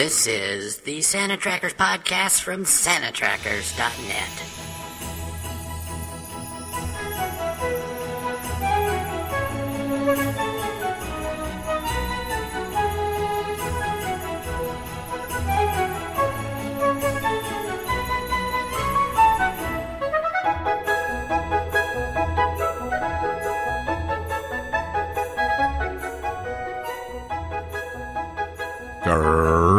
[0.00, 4.50] This is the Santa Trackers podcast from SantaTrackers.net.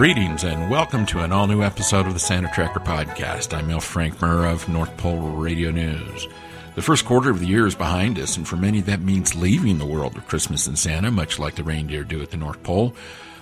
[0.02, 3.55] Greetings and welcome to an all new episode of the Santa Tracker Podcast.
[3.55, 6.27] I'm Mel Frank Myrrh of North Pole Radio News.
[6.73, 9.77] The first quarter of the year is behind us, and for many that means leaving
[9.77, 12.95] the world of Christmas and Santa, much like the reindeer do at the North Pole.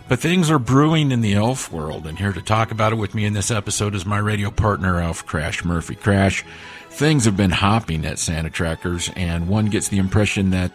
[0.09, 3.15] But things are brewing in the elf world, and here to talk about it with
[3.15, 5.95] me in this episode is my radio partner, Elf Crash Murphy.
[5.95, 6.43] Crash,
[6.89, 10.73] things have been hopping at Santa Trackers, and one gets the impression that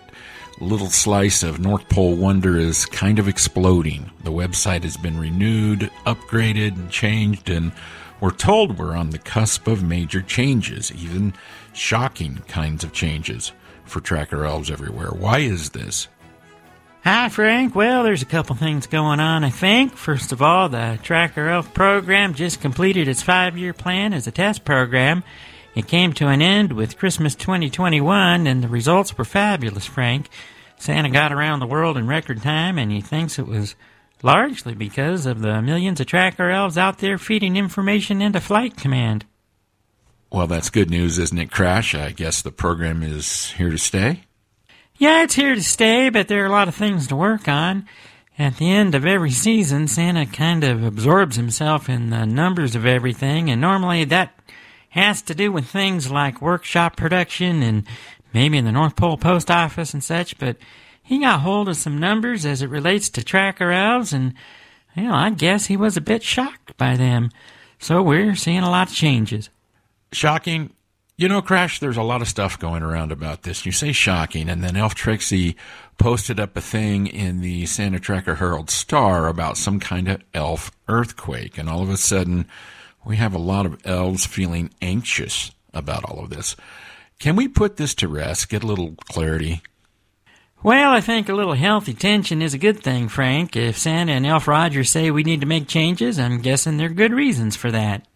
[0.60, 4.10] little slice of North Pole wonder is kind of exploding.
[4.22, 7.72] The website has been renewed, upgraded, and changed, and
[8.20, 11.34] we're told we're on the cusp of major changes, even
[11.73, 13.52] shocking kinds of changes
[13.84, 15.10] for tracker elves everywhere.
[15.10, 16.09] Why is this?
[17.04, 17.74] Hi, Frank.
[17.74, 19.95] Well, there's a couple things going on, I think.
[19.95, 24.30] First of all, the Tracker Elf program just completed its five year plan as a
[24.30, 25.23] test program.
[25.74, 30.28] It came to an end with Christmas 2021, and the results were fabulous, Frank.
[30.78, 33.74] Santa got around the world in record time, and he thinks it was
[34.22, 39.24] largely because of the millions of tracker elves out there feeding information into Flight Command.
[40.30, 41.95] Well, that's good news, isn't it, Crash?
[41.95, 44.24] I guess the program is here to stay?
[44.96, 47.86] Yeah, it's here to stay, but there are a lot of things to work on.
[48.38, 52.86] At the end of every season, Santa kind of absorbs himself in the numbers of
[52.86, 54.34] everything, and normally that
[54.95, 57.84] has to do with things like workshop production and
[58.32, 60.56] maybe in the North Pole Post Office and such, but
[61.02, 64.34] he got hold of some numbers as it relates to tracker elves, and,
[64.97, 67.32] well, I guess he was a bit shocked by them.
[67.81, 69.50] So we're seeing a lot of changes.
[70.12, 70.72] Shocking?
[71.16, 73.66] You know, Crash, there's a lot of stuff going around about this.
[73.66, 75.56] You say shocking, and then Elf Trixie
[75.98, 80.70] posted up a thing in the Santa Tracker Herald Star about some kind of elf
[80.86, 82.46] earthquake, and all of a sudden,
[83.04, 86.56] we have a lot of elves feeling anxious about all of this.
[87.19, 89.62] Can we put this to rest, get a little clarity?
[90.62, 93.54] Well, I think a little healthy tension is a good thing, Frank.
[93.54, 96.94] If Santa and Elf Roger say we need to make changes, I'm guessing there are
[96.94, 98.06] good reasons for that.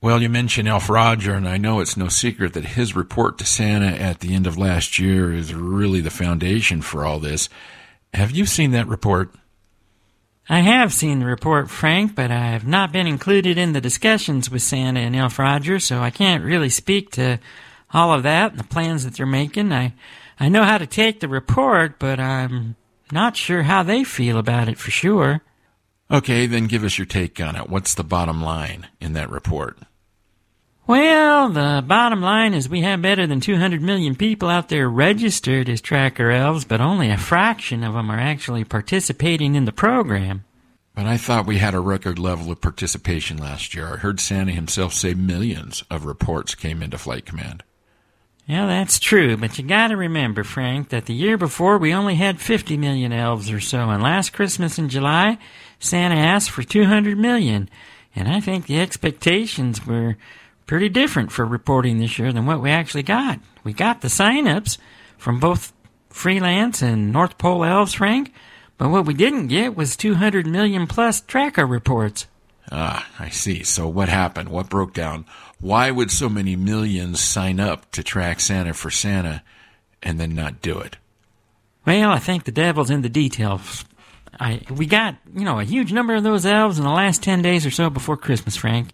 [0.00, 3.44] Well, you mentioned Elf Roger, and I know it's no secret that his report to
[3.44, 7.48] Santa at the end of last year is really the foundation for all this.
[8.14, 9.34] Have you seen that report?
[10.48, 14.48] I have seen the report, Frank, but I have not been included in the discussions
[14.48, 17.40] with Santa and Elf Roger, so I can't really speak to
[17.92, 19.72] all of that and the plans that they're making.
[19.72, 19.94] I,
[20.38, 22.76] I know how to take the report, but I'm
[23.10, 25.42] not sure how they feel about it for sure.
[26.10, 27.68] Okay, then give us your take on it.
[27.68, 29.78] What's the bottom line in that report?
[30.86, 35.68] Well, the bottom line is we have better than 200 million people out there registered
[35.68, 40.44] as tracker elves, but only a fraction of them are actually participating in the program.
[40.94, 43.94] But I thought we had a record level of participation last year.
[43.94, 47.64] I heard Santa himself say millions of reports came into Flight Command.
[48.46, 52.40] Yeah, that's true, but you gotta remember, Frank, that the year before we only had
[52.40, 55.36] 50 million elves or so, and last Christmas in July,
[55.80, 57.68] Santa asked for 200 million.
[58.14, 60.16] And I think the expectations were
[60.66, 63.40] pretty different for reporting this year than what we actually got.
[63.64, 64.78] We got the sign-ups
[65.16, 65.72] from both
[66.10, 68.32] freelance and North Pole elves, Frank,
[68.78, 72.26] but what we didn't get was 200 million plus tracker reports.
[72.70, 73.62] Ah, I see.
[73.62, 74.48] So what happened?
[74.48, 75.24] What broke down?
[75.60, 79.42] Why would so many millions sign up to track Santa for Santa
[80.02, 80.96] and then not do it?
[81.86, 83.84] Well, I think the devil's in the details.
[84.38, 87.42] I we got, you know, a huge number of those elves in the last 10
[87.42, 88.90] days or so before Christmas, Frank.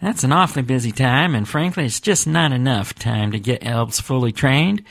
[0.00, 4.00] That's an awfully busy time, and frankly, it's just not enough time to get elves
[4.00, 4.82] fully trained.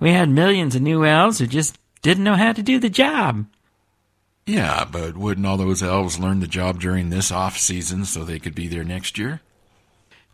[0.00, 3.46] We had millions of new elves who just didn't know how to do the job.
[4.46, 8.38] Yeah, but wouldn't all those elves learn the job during this off season so they
[8.38, 9.40] could be there next year?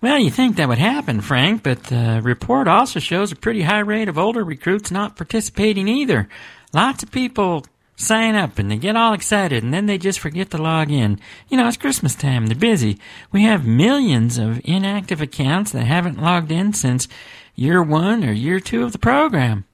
[0.00, 3.80] Well, you think that would happen, Frank, but the report also shows a pretty high
[3.80, 6.28] rate of older recruits not participating either.
[6.72, 7.66] Lots of people
[8.00, 11.20] sign up and they get all excited and then they just forget to log in.
[11.48, 12.98] You know, it's Christmas time, they're busy.
[13.30, 17.08] We have millions of inactive accounts that haven't logged in since
[17.54, 19.64] year one or year two of the program.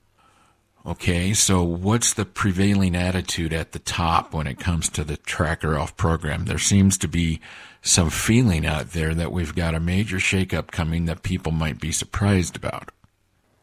[0.85, 5.77] Okay, so what's the prevailing attitude at the top when it comes to the tracker
[5.77, 6.45] off program?
[6.45, 7.41] There seems to be
[7.83, 11.91] some feeling out there that we've got a major shakeup coming that people might be
[11.91, 12.91] surprised about.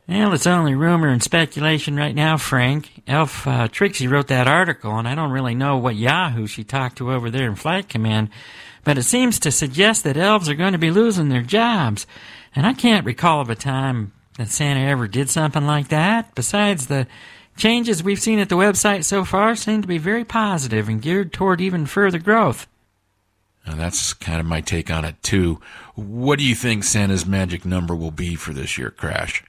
[0.07, 3.03] Well, it's only rumor and speculation right now, Frank.
[3.07, 6.97] Elf uh, Trixie wrote that article, and I don't really know what Yahoo she talked
[6.97, 8.29] to over there in Flight Command,
[8.83, 12.05] but it seems to suggest that elves are going to be losing their jobs.
[12.53, 16.35] And I can't recall of a time that Santa ever did something like that.
[16.35, 17.07] Besides, the
[17.55, 21.31] changes we've seen at the website so far seem to be very positive and geared
[21.31, 22.67] toward even further growth.
[23.65, 25.61] Now, that's kind of my take on it, too.
[25.95, 29.45] What do you think Santa's magic number will be for this year, Crash?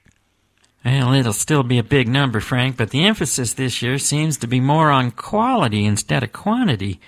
[0.85, 4.47] Well, it'll still be a big number, Frank, but the emphasis this year seems to
[4.47, 6.99] be more on quality instead of quantity.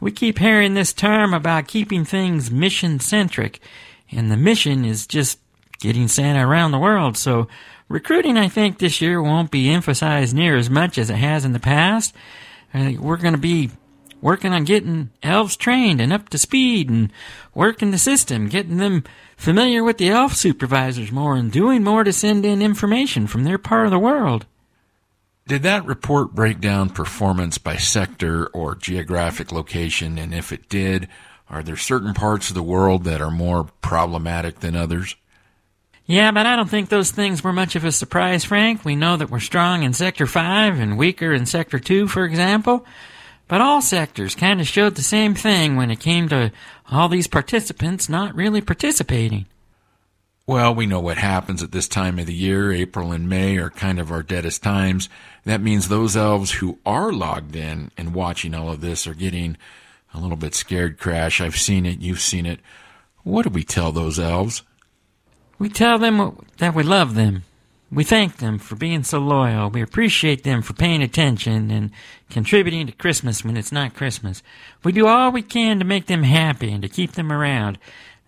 [0.00, 3.60] We keep hearing this term about keeping things mission centric,
[4.10, 5.38] and the mission is just
[5.78, 7.46] getting Santa around the world, so
[7.88, 11.52] recruiting, I think, this year won't be emphasized near as much as it has in
[11.52, 12.12] the past.
[12.74, 13.70] We're going to be
[14.20, 17.12] working on getting elves trained and up to speed and
[17.54, 19.04] working the system, getting them
[19.36, 23.58] familiar with the elf supervisors more and doing more to send in information from their
[23.58, 24.46] part of the world.
[25.46, 30.16] Did that report break down performance by sector or geographic location?
[30.16, 31.08] And if it did,
[31.48, 35.16] are there certain parts of the world that are more problematic than others?
[36.06, 38.84] Yeah, but I don't think those things were much of a surprise, Frank.
[38.84, 42.84] We know that we're strong in Sector 5 and weaker in Sector 2, for example.
[43.50, 46.52] But all sectors kind of showed the same thing when it came to
[46.88, 49.46] all these participants not really participating.
[50.46, 52.70] Well, we know what happens at this time of the year.
[52.70, 55.08] April and May are kind of our deadest times.
[55.44, 59.56] That means those elves who are logged in and watching all of this are getting
[60.14, 61.40] a little bit scared, Crash.
[61.40, 61.98] I've seen it.
[61.98, 62.60] You've seen it.
[63.24, 64.62] What do we tell those elves?
[65.58, 67.42] We tell them that we love them
[67.92, 69.68] we thank them for being so loyal.
[69.68, 71.90] We appreciate them for paying attention and
[72.28, 74.42] contributing to Christmas when it's not Christmas.
[74.84, 77.78] We do all we can to make them happy and to keep them around.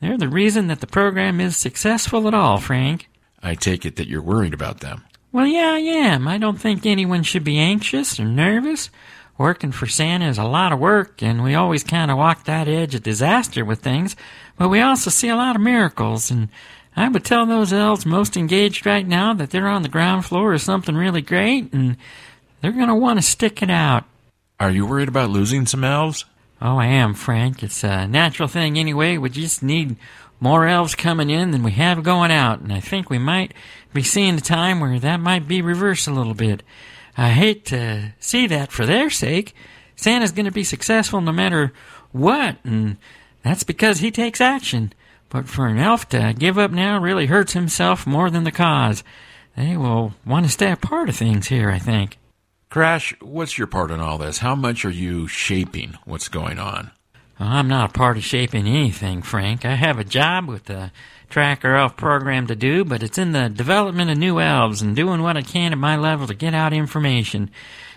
[0.01, 3.09] They're the reason that the program is successful at all, Frank.
[3.41, 5.05] I take it that you're worried about them.
[5.31, 6.27] Well, yeah, I am.
[6.27, 8.91] I don't think anyone should be anxious or nervous.
[9.39, 12.69] Working for Santa is a lot of work, and we always kind of walk that
[12.69, 14.15] edge of disaster with things,
[14.59, 16.49] but we also see a lot of miracles, and
[16.95, 20.53] I would tell those elves most engaged right now that they're on the ground floor
[20.53, 21.97] of something really great and
[22.61, 24.05] they're going to want to stick it out.
[24.61, 26.25] Are you worried about losing some elves?
[26.61, 27.63] Oh, I am, Frank.
[27.63, 29.19] It's a natural thing anyway.
[29.19, 29.97] We just need
[30.39, 33.53] more elves coming in than we have going out, and I think we might
[33.93, 36.63] be seeing a time where that might be reversed a little bit.
[37.17, 39.55] I hate to see that for their sake.
[39.97, 41.73] Santa's going to be successful no matter
[42.13, 42.97] what, and
[43.43, 44.93] that's because he takes action.
[45.33, 49.03] But for an elf to give up now really hurts himself more than the cause.
[49.57, 52.19] They will want to stay a part of things here, I think.
[52.69, 54.39] Crash, what's your part in all this?
[54.39, 56.91] How much are you shaping what's going on?
[57.41, 59.65] Well, I'm not a part of shaping anything, Frank.
[59.65, 60.93] I have a job with the
[61.31, 65.23] Tracker Elf program to do, but it's in the development of new elves and doing
[65.23, 67.51] what I can at my level to get out information.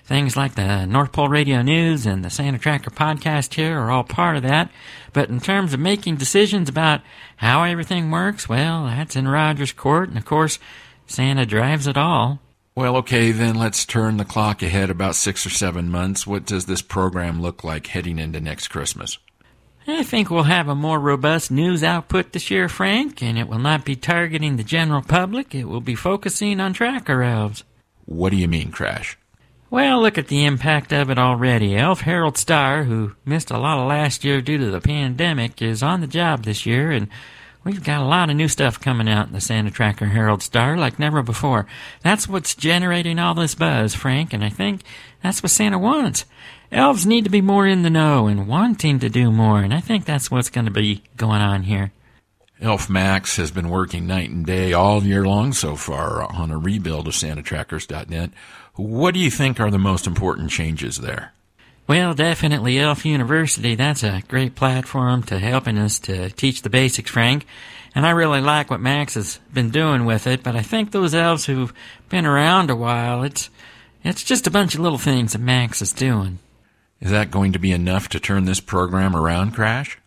[0.06, 4.04] Things like the North Pole Radio News and the Santa Tracker podcast here are all
[4.04, 4.70] part of that.
[5.14, 7.02] But in terms of making decisions about
[7.38, 10.60] how everything works, well, that's in Roger's court, and of course,
[11.08, 12.40] Santa drives it all.
[12.76, 16.28] Well, okay, then let's turn the clock ahead about six or seven months.
[16.28, 19.18] What does this program look like heading into next Christmas?
[19.88, 23.58] I think we'll have a more robust news output this year, Frank, and it will
[23.58, 25.56] not be targeting the general public.
[25.56, 27.64] It will be focusing on tracker elves.
[28.06, 29.18] What do you mean, Crash?
[29.76, 31.76] Well, look at the impact of it already.
[31.76, 35.84] Elf Harold Starr, who missed a lot of last year due to the pandemic, is
[35.84, 37.10] on the job this year, and
[37.66, 40.78] we've got a lot of new stuff coming out in the Santa Tracker Herald Star
[40.78, 41.68] like never before.
[42.04, 44.80] That's what's generating all this buzz, Frank, and I think
[45.22, 46.24] that's what Santa wants.
[46.72, 49.82] Elves need to be more in the know and wanting to do more, and I
[49.82, 51.92] think that's what's going to be going on here.
[52.62, 56.58] Elf Max has been working night and day all year long so far on a
[56.58, 58.32] rebuild of SantaTrackers.net.
[58.76, 61.34] What do you think are the most important changes there?
[61.88, 63.76] Well, definitely Elf University.
[63.76, 67.46] That's a great platform to helping us to teach the basics, Frank.
[67.94, 71.14] And I really like what Max has been doing with it, but I think those
[71.14, 71.74] elves who've
[72.10, 73.50] been around a while, it's
[74.04, 76.40] it's just a bunch of little things that Max is doing.
[77.00, 79.98] Is that going to be enough to turn this program around, Crash?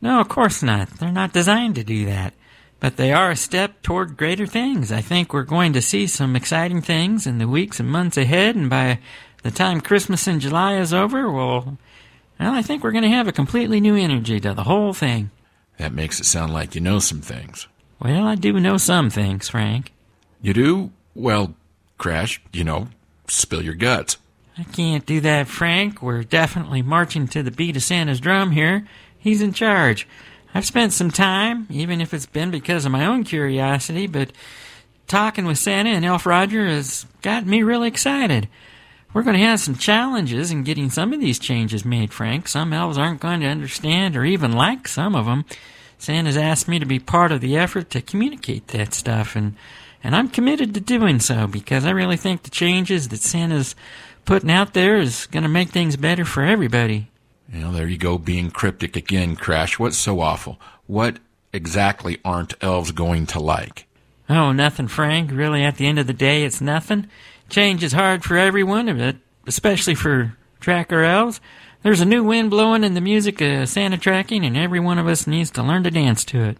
[0.00, 0.88] No, of course not.
[0.90, 2.34] They're not designed to do that
[2.82, 4.90] but they are a step toward greater things.
[4.90, 8.56] I think we're going to see some exciting things in the weeks and months ahead,
[8.56, 8.98] and by
[9.44, 11.78] the time Christmas in July is over, well,
[12.40, 15.30] well, I think we're going to have a completely new energy to the whole thing.
[15.78, 17.68] That makes it sound like you know some things.
[18.00, 19.92] Well, I do know some things, Frank.
[20.40, 20.90] You do?
[21.14, 21.54] Well,
[21.98, 22.88] Crash, you know,
[23.28, 24.16] spill your guts.
[24.58, 26.02] I can't do that, Frank.
[26.02, 28.88] We're definitely marching to the beat of Santa's drum here.
[29.16, 30.08] He's in charge.
[30.54, 34.32] I've spent some time, even if it's been because of my own curiosity, but
[35.06, 38.48] talking with Santa and Elf Roger has got me really excited.
[39.14, 42.48] We're going to have some challenges in getting some of these changes made, Frank.
[42.48, 45.44] Some elves aren't going to understand or even like some of them.
[45.98, 49.54] Santa's asked me to be part of the effort to communicate that stuff, and,
[50.02, 53.76] and I'm committed to doing so because I really think the changes that Santa's
[54.24, 57.11] putting out there is going to make things better for everybody.
[57.52, 59.78] You know, there you go, being cryptic again, Crash.
[59.78, 60.58] What's so awful?
[60.86, 61.18] What
[61.52, 63.86] exactly aren't elves going to like?
[64.28, 65.30] Oh, nothing, Frank.
[65.30, 67.08] Really, at the end of the day, it's nothing.
[67.50, 69.16] Change is hard for everyone, but
[69.46, 71.40] especially for tracker elves.
[71.82, 75.06] There's a new wind blowing in the music of Santa tracking, and every one of
[75.06, 76.58] us needs to learn to dance to it.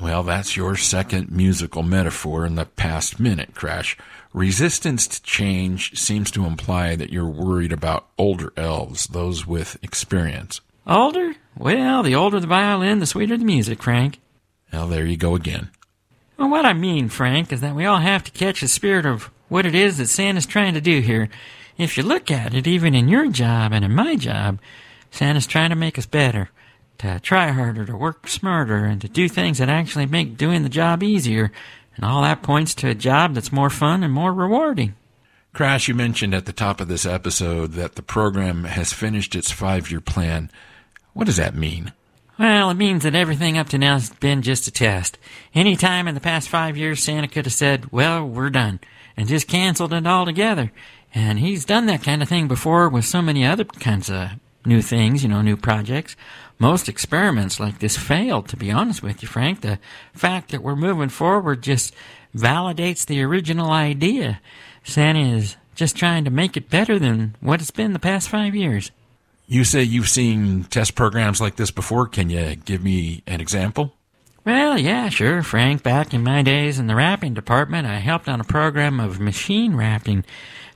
[0.00, 3.98] Well, that's your second musical metaphor in the past minute, Crash.
[4.32, 10.62] Resistance to change seems to imply that you're worried about older elves, those with experience.
[10.86, 11.34] Older?
[11.54, 14.18] Well, the older the violin, the sweeter the music, Frank.
[14.72, 15.70] Well, there you go again.
[16.38, 19.30] Well, what I mean, Frank, is that we all have to catch the spirit of
[19.50, 21.28] what it is that Santa's trying to do here.
[21.76, 24.60] If you look at it, even in your job and in my job,
[25.10, 26.48] Santa's trying to make us better,
[27.00, 30.68] to try harder, to work smarter, and to do things that actually make doing the
[30.68, 31.50] job easier.
[31.96, 34.94] And all that points to a job that's more fun and more rewarding.
[35.54, 39.50] Crash, you mentioned at the top of this episode that the program has finished its
[39.50, 40.50] five year plan.
[41.14, 41.92] What does that mean?
[42.38, 45.18] Well, it means that everything up to now has been just a test.
[45.54, 48.78] Any time in the past five years, Santa could have said, well, we're done,
[49.16, 50.70] and just canceled it altogether.
[51.14, 54.30] And he's done that kind of thing before with so many other kinds of
[54.64, 56.16] new things, you know, new projects.
[56.60, 59.62] Most experiments like this failed, to be honest with you, Frank.
[59.62, 59.78] The
[60.12, 61.94] fact that we're moving forward just
[62.36, 64.42] validates the original idea.
[64.84, 68.54] Santa is just trying to make it better than what it's been the past five
[68.54, 68.90] years.
[69.46, 72.06] You say you've seen test programs like this before.
[72.06, 73.94] Can you give me an example?
[74.44, 75.82] Well, yeah, sure, Frank.
[75.82, 79.74] Back in my days in the wrapping department, I helped on a program of machine
[79.74, 80.26] wrapping.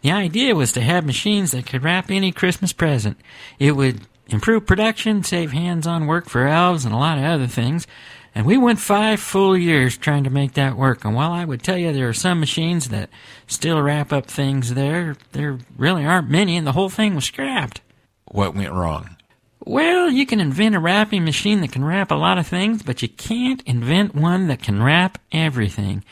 [0.01, 3.19] The idea was to have machines that could wrap any Christmas present.
[3.59, 7.47] It would improve production, save hands on work for elves, and a lot of other
[7.47, 7.87] things.
[8.35, 11.05] And we went five full years trying to make that work.
[11.05, 13.11] And while I would tell you there are some machines that
[13.47, 17.81] still wrap up things there, there really aren't many, and the whole thing was scrapped.
[18.27, 19.17] What went wrong?
[19.67, 23.01] Well, you can invent a wrapping machine that can wrap a lot of things, but
[23.01, 26.05] you can't invent one that can wrap everything.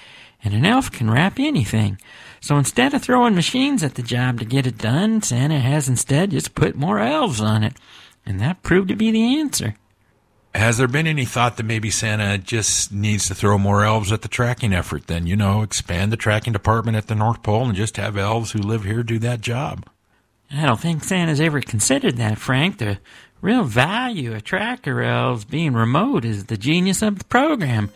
[0.45, 1.99] And an elf can wrap anything.
[2.41, 6.31] So instead of throwing machines at the job to get it done, Santa has instead
[6.31, 7.75] just put more elves on it.
[8.25, 9.75] And that proved to be the answer.
[10.55, 14.21] Has there been any thought that maybe Santa just needs to throw more elves at
[14.21, 15.07] the tracking effort?
[15.07, 18.53] Then, you know, expand the tracking department at the North Pole and just have elves
[18.53, 19.87] who live here do that job.
[20.51, 22.77] I don't think Santa's ever considered that, Frank.
[22.77, 22.99] The
[23.41, 27.91] real value of tracker elves being remote is the genius of the program.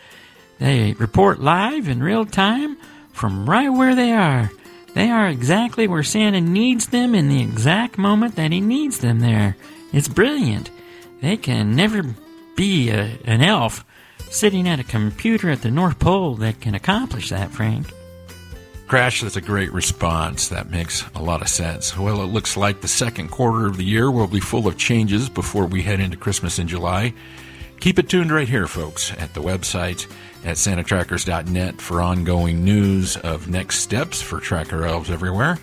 [0.58, 2.78] They report live in real time
[3.12, 4.50] from right where they are.
[4.94, 9.20] They are exactly where Santa needs them in the exact moment that he needs them
[9.20, 9.58] there.
[9.96, 10.70] It's brilliant.
[11.22, 12.02] They can never
[12.54, 13.82] be a, an elf
[14.28, 17.90] sitting at a computer at the North Pole that can accomplish that, Frank.
[18.88, 20.48] Crash, that's a great response.
[20.48, 21.96] That makes a lot of sense.
[21.96, 25.30] Well, it looks like the second quarter of the year will be full of changes
[25.30, 27.14] before we head into Christmas in July.
[27.80, 30.06] Keep it tuned right here, folks, at the website
[30.44, 35.58] at santatrackers.net for ongoing news of next steps for tracker elves everywhere.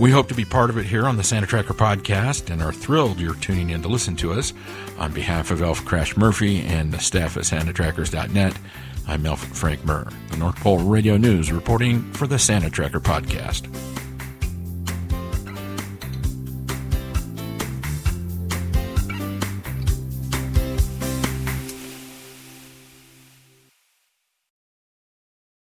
[0.00, 2.72] We hope to be part of it here on the Santa Tracker podcast and are
[2.72, 4.52] thrilled you're tuning in to listen to us.
[4.98, 8.58] On behalf of Elf Crash Murphy and the staff at santatrackers.net,
[9.06, 13.91] I'm Elf Frank Myrrh, the North Pole Radio News reporting for the Santa Tracker podcast.